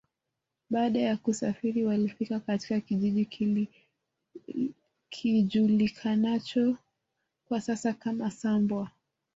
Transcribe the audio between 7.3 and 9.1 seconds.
kwa sasa kama Sambwa